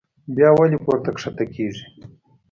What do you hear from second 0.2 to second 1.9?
بيا ولې پورته کښته کيږي